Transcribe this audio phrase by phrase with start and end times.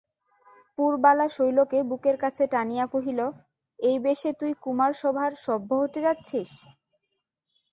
[0.77, 3.19] পুরবালা শৈলকে বুকের কাছে টানিয়া কহিল,
[3.79, 6.49] এই বেশে তুই কুমারসভার সভ্য হতে যাচ্ছিস?